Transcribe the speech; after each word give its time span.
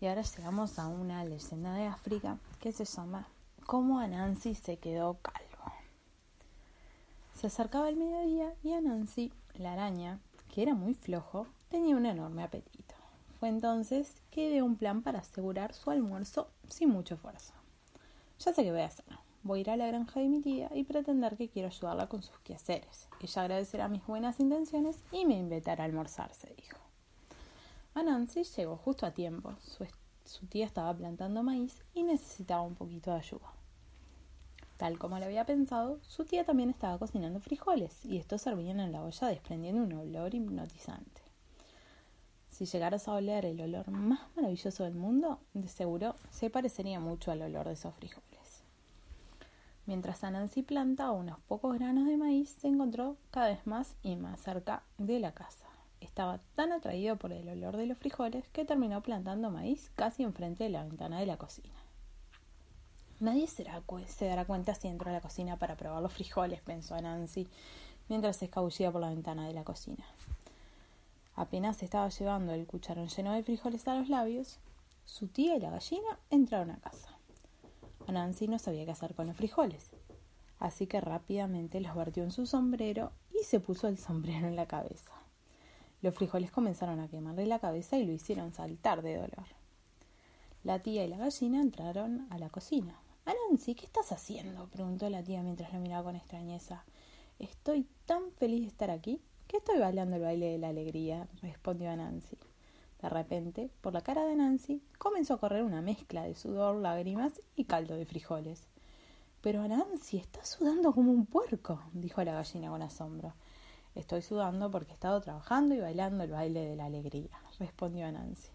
Y 0.00 0.06
ahora 0.06 0.22
llegamos 0.22 0.78
a 0.78 0.86
una 0.88 1.24
leyenda 1.24 1.74
de 1.74 1.86
África 1.86 2.38
que 2.60 2.72
se 2.72 2.84
llama 2.84 3.26
Cómo 3.66 3.98
Anansi 3.98 4.54
se 4.54 4.76
quedó 4.76 5.18
calvo. 5.22 5.72
Se 7.34 7.48
acercaba 7.48 7.88
el 7.88 7.96
mediodía 7.96 8.54
y 8.62 8.72
Anansi, 8.72 9.32
la 9.54 9.72
araña, 9.72 10.20
que 10.52 10.62
era 10.62 10.74
muy 10.74 10.94
flojo, 10.94 11.46
tenía 11.68 11.96
un 11.96 12.06
enorme 12.06 12.42
apetito. 12.42 12.94
Fue 13.38 13.48
entonces 13.48 14.14
que 14.30 14.50
ideó 14.50 14.64
un 14.64 14.76
plan 14.76 15.02
para 15.02 15.20
asegurar 15.20 15.72
su 15.74 15.90
almuerzo 15.90 16.48
sin 16.68 16.90
mucho 16.90 17.14
esfuerzo. 17.14 17.52
Ya 18.40 18.52
sé 18.52 18.64
qué 18.64 18.72
voy 18.72 18.80
a 18.80 18.86
hacer. 18.86 19.06
Voy 19.42 19.58
a 19.58 19.62
ir 19.62 19.70
a 19.70 19.76
la 19.76 19.86
granja 19.86 20.20
de 20.20 20.28
mi 20.28 20.40
tía 20.40 20.68
y 20.74 20.84
pretender 20.84 21.36
que 21.36 21.48
quiero 21.48 21.68
ayudarla 21.68 22.08
con 22.08 22.22
sus 22.22 22.38
quehaceres. 22.40 23.08
Ella 23.20 23.42
agradecerá 23.42 23.88
mis 23.88 24.04
buenas 24.06 24.40
intenciones 24.40 24.98
y 25.12 25.24
me 25.24 25.36
invitará 25.36 25.84
a 25.84 25.86
almorzar, 25.86 26.34
se 26.34 26.52
dijo. 26.54 26.87
Anansi 27.98 28.44
llegó 28.44 28.76
justo 28.76 29.06
a 29.06 29.10
tiempo. 29.10 29.56
Su, 30.24 30.46
tía 30.46 30.66
estaba 30.66 30.94
plantando 30.94 31.42
maíz 31.42 31.82
y 31.94 32.04
necesitaba 32.04 32.62
un 32.62 32.76
poquito 32.76 33.10
de 33.10 33.16
ayuda. 33.16 33.52
Tal 34.76 35.00
como 35.00 35.18
lo 35.18 35.24
había 35.24 35.44
pensado, 35.44 35.98
su 36.02 36.24
tía 36.24 36.44
también 36.44 36.70
estaba 36.70 36.96
cocinando 36.96 37.40
frijoles 37.40 38.04
y 38.04 38.18
estos 38.18 38.42
servían 38.42 38.78
en 38.78 38.92
la 38.92 39.02
olla 39.02 39.26
desprendiendo 39.26 39.82
un 39.82 39.92
olor 39.94 40.32
hipnotizante. 40.32 41.22
Si 42.50 42.66
llegaras 42.66 43.08
a 43.08 43.14
oler 43.14 43.44
el 43.44 43.60
olor 43.60 43.90
más 43.90 44.20
maravilloso 44.36 44.84
del 44.84 44.94
mundo, 44.94 45.40
de 45.54 45.66
seguro 45.66 46.14
se 46.30 46.50
parecería 46.50 47.00
mucho 47.00 47.32
al 47.32 47.42
olor 47.42 47.66
de 47.66 47.72
esos 47.72 47.94
frijoles. 47.96 48.62
Mientras 49.86 50.22
Anansi 50.22 50.62
plantaba 50.62 51.10
unos 51.10 51.40
pocos 51.40 51.76
granos 51.76 52.06
de 52.06 52.16
maíz, 52.16 52.50
se 52.60 52.68
encontró 52.68 53.16
cada 53.32 53.48
vez 53.48 53.66
más 53.66 53.96
y 54.04 54.14
más 54.14 54.40
cerca 54.40 54.84
de 54.98 55.18
la 55.18 55.32
casa. 55.32 55.67
Estaba 56.00 56.38
tan 56.54 56.72
atraído 56.72 57.16
por 57.16 57.32
el 57.32 57.48
olor 57.48 57.76
de 57.76 57.86
los 57.86 57.98
frijoles 57.98 58.46
que 58.48 58.64
terminó 58.64 59.02
plantando 59.02 59.50
maíz 59.50 59.90
casi 59.96 60.22
enfrente 60.22 60.64
de 60.64 60.70
la 60.70 60.84
ventana 60.84 61.20
de 61.20 61.26
la 61.26 61.36
cocina. 61.36 61.74
Nadie 63.20 63.48
se 63.48 63.64
dará 64.26 64.44
cuenta 64.44 64.74
si 64.74 64.86
entro 64.86 65.10
a 65.10 65.12
la 65.12 65.20
cocina 65.20 65.56
para 65.56 65.76
probar 65.76 66.00
los 66.00 66.12
frijoles, 66.12 66.60
pensó 66.60 67.00
Nancy, 67.00 67.48
mientras 68.08 68.36
se 68.36 68.44
escabullía 68.44 68.92
por 68.92 69.00
la 69.00 69.08
ventana 69.08 69.48
de 69.48 69.54
la 69.54 69.64
cocina. 69.64 70.04
Apenas 71.34 71.82
estaba 71.82 72.08
llevando 72.08 72.52
el 72.52 72.66
cucharón 72.66 73.08
lleno 73.08 73.32
de 73.32 73.42
frijoles 73.42 73.86
a 73.88 73.96
los 73.96 74.08
labios, 74.08 74.58
su 75.04 75.26
tía 75.26 75.56
y 75.56 75.60
la 75.60 75.70
gallina 75.70 76.18
entraron 76.30 76.70
a 76.70 76.76
casa. 76.76 77.08
Nancy 78.06 78.46
no 78.46 78.58
sabía 78.58 78.84
qué 78.84 78.92
hacer 78.92 79.14
con 79.14 79.26
los 79.26 79.36
frijoles, 79.36 79.90
así 80.60 80.86
que 80.86 81.00
rápidamente 81.00 81.80
los 81.80 81.94
vertió 81.94 82.22
en 82.22 82.30
su 82.30 82.46
sombrero 82.46 83.12
y 83.32 83.44
se 83.44 83.60
puso 83.60 83.88
el 83.88 83.98
sombrero 83.98 84.46
en 84.46 84.56
la 84.56 84.66
cabeza. 84.66 85.12
Los 86.00 86.14
frijoles 86.14 86.50
comenzaron 86.50 87.00
a 87.00 87.08
quemarle 87.08 87.46
la 87.46 87.58
cabeza 87.58 87.98
y 87.98 88.06
lo 88.06 88.12
hicieron 88.12 88.52
saltar 88.52 89.02
de 89.02 89.16
dolor. 89.16 89.46
La 90.64 90.80
tía 90.80 91.04
y 91.04 91.08
la 91.08 91.18
gallina 91.18 91.60
entraron 91.60 92.26
a 92.30 92.38
la 92.38 92.50
cocina. 92.50 93.00
Anansi, 93.24 93.74
¿qué 93.74 93.86
estás 93.86 94.12
haciendo? 94.12 94.68
preguntó 94.68 95.10
la 95.10 95.22
tía 95.22 95.42
mientras 95.42 95.72
la 95.72 95.78
miraba 95.78 96.04
con 96.04 96.16
extrañeza. 96.16 96.84
Estoy 97.38 97.86
tan 98.06 98.30
feliz 98.32 98.62
de 98.62 98.68
estar 98.68 98.90
aquí 98.90 99.20
que 99.46 99.58
estoy 99.58 99.78
bailando 99.78 100.16
el 100.16 100.22
baile 100.22 100.46
de 100.52 100.58
la 100.58 100.68
alegría, 100.68 101.28
respondió 101.42 101.94
Nancy. 101.96 102.36
De 103.00 103.08
repente, 103.08 103.70
por 103.80 103.92
la 103.92 104.00
cara 104.00 104.24
de 104.24 104.34
Nancy 104.34 104.82
comenzó 104.98 105.34
a 105.34 105.40
correr 105.40 105.62
una 105.62 105.82
mezcla 105.82 106.24
de 106.24 106.34
sudor, 106.34 106.76
lágrimas 106.76 107.40
y 107.56 107.64
caldo 107.64 107.94
de 107.94 108.06
frijoles. 108.06 108.66
Pero 109.40 109.66
Nancy, 109.66 110.18
estás 110.18 110.48
sudando 110.48 110.92
como 110.92 111.12
un 111.12 111.26
puerco, 111.26 111.80
dijo 111.92 112.22
la 112.24 112.34
gallina 112.34 112.70
con 112.70 112.82
asombro. 112.82 113.34
Estoy 113.98 114.22
sudando 114.22 114.70
porque 114.70 114.92
he 114.92 114.94
estado 114.94 115.20
trabajando 115.20 115.74
y 115.74 115.80
bailando 115.80 116.22
el 116.22 116.30
baile 116.30 116.64
de 116.64 116.76
la 116.76 116.84
alegría, 116.84 117.36
respondió 117.58 118.10
Nancy. 118.12 118.52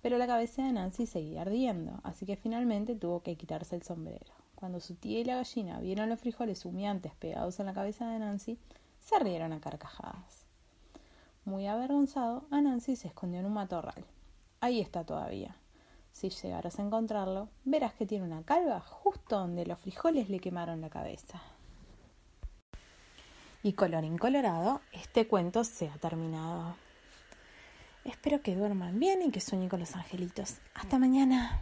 Pero 0.00 0.16
la 0.16 0.26
cabeza 0.26 0.64
de 0.64 0.72
Nancy 0.72 1.04
seguía 1.04 1.42
ardiendo, 1.42 2.00
así 2.02 2.24
que 2.24 2.34
finalmente 2.34 2.96
tuvo 2.96 3.22
que 3.22 3.36
quitarse 3.36 3.76
el 3.76 3.82
sombrero. 3.82 4.32
Cuando 4.54 4.80
su 4.80 4.94
tía 4.94 5.20
y 5.20 5.24
la 5.24 5.36
gallina 5.36 5.80
vieron 5.80 6.08
los 6.08 6.18
frijoles 6.18 6.64
humeantes 6.64 7.14
pegados 7.14 7.60
en 7.60 7.66
la 7.66 7.74
cabeza 7.74 8.08
de 8.08 8.20
Nancy, 8.20 8.58
se 9.00 9.18
rieron 9.18 9.52
a 9.52 9.60
carcajadas. 9.60 10.46
Muy 11.44 11.66
avergonzado, 11.66 12.44
Nancy 12.50 12.96
se 12.96 13.08
escondió 13.08 13.40
en 13.40 13.46
un 13.46 13.52
matorral. 13.52 14.06
Ahí 14.60 14.80
está 14.80 15.04
todavía. 15.04 15.56
Si 16.10 16.30
llegaras 16.30 16.78
a 16.78 16.82
encontrarlo, 16.82 17.50
verás 17.66 17.92
que 17.92 18.06
tiene 18.06 18.24
una 18.24 18.44
calva 18.44 18.80
justo 18.80 19.38
donde 19.38 19.66
los 19.66 19.78
frijoles 19.78 20.30
le 20.30 20.40
quemaron 20.40 20.80
la 20.80 20.88
cabeza. 20.88 21.42
Y 23.62 23.74
colorín 23.74 24.16
colorado, 24.16 24.80
este 24.92 25.26
cuento 25.26 25.64
se 25.64 25.88
ha 25.88 25.98
terminado. 25.98 26.76
Espero 28.04 28.40
que 28.40 28.56
duerman 28.56 28.98
bien 28.98 29.20
y 29.22 29.30
que 29.30 29.40
sueñen 29.40 29.68
con 29.68 29.80
los 29.80 29.94
angelitos. 29.94 30.58
Hasta 30.74 30.98
mañana. 30.98 31.60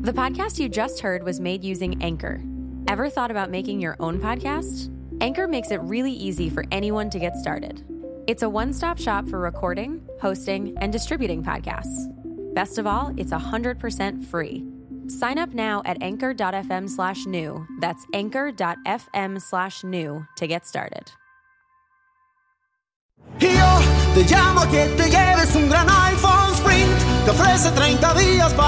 The 0.00 0.12
podcast 0.12 0.60
you 0.60 0.68
just 0.68 1.00
heard 1.00 1.24
was 1.24 1.40
made 1.40 1.64
using 1.64 2.00
Anchor. 2.00 2.40
Ever 2.86 3.10
thought 3.10 3.32
about 3.32 3.50
making 3.50 3.80
your 3.80 3.96
own 3.98 4.20
podcast? 4.20 4.88
Anchor 5.20 5.48
makes 5.48 5.72
it 5.72 5.80
really 5.82 6.12
easy 6.12 6.48
for 6.48 6.64
anyone 6.70 7.10
to 7.10 7.18
get 7.18 7.36
started. 7.36 7.84
It's 8.28 8.44
a 8.44 8.48
one 8.48 8.72
stop 8.72 8.98
shop 8.98 9.28
for 9.28 9.40
recording, 9.40 10.00
hosting, 10.20 10.78
and 10.78 10.92
distributing 10.92 11.42
podcasts. 11.42 12.06
Best 12.54 12.78
of 12.78 12.86
all, 12.86 13.12
it's 13.16 13.32
100% 13.32 14.24
free. 14.24 14.64
Sign 15.08 15.38
up 15.38 15.54
now 15.54 15.82
at 15.84 16.02
anchor.fm 16.02 16.88
slash 16.88 17.26
new. 17.26 17.66
That's 17.80 18.06
anchor.fm 18.12 19.40
slash 19.40 19.84
new 19.84 20.26
to 20.36 20.46
get 20.46 20.66
started. 20.66 21.10
Yo 23.40 23.80
te 24.14 24.24
llamo 24.24 24.62
que 24.70 24.86
te 24.96 25.10
lleves 25.10 25.54
un 25.54 25.68
gran 25.68 25.86
iPhone 25.88 26.54
Sprint. 26.54 27.24
Te 27.24 27.30
ofrece 27.30 27.70
30 27.70 28.14
días 28.14 28.52
para. 28.54 28.67